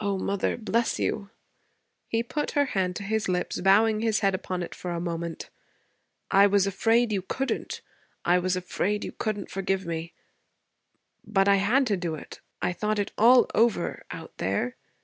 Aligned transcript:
'O 0.00 0.16
mother, 0.20 0.56
bless 0.56 1.00
you!' 1.00 1.30
He 2.06 2.22
put 2.22 2.52
her 2.52 2.66
hand 2.66 2.94
to 2.94 3.02
his 3.02 3.28
lips, 3.28 3.60
bowing 3.60 3.98
his 3.98 4.20
head 4.20 4.32
upon 4.32 4.62
it 4.62 4.72
for 4.72 4.92
a 4.92 5.00
moment. 5.00 5.50
'I 6.30 6.46
was 6.46 6.68
afraid 6.68 7.10
you 7.12 7.22
couldn't. 7.22 7.80
I 8.24 8.38
was 8.38 8.54
afraid 8.54 9.02
you 9.04 9.10
couldn't 9.10 9.50
forgive 9.50 9.84
me. 9.84 10.12
But 11.26 11.48
I 11.48 11.56
had 11.56 11.88
to 11.88 11.96
do 11.96 12.14
it. 12.14 12.40
I 12.62 12.72
thought 12.72 13.00
it 13.00 13.10
all 13.18 13.48
over 13.52 14.04
out 14.12 14.30
there. 14.36 14.76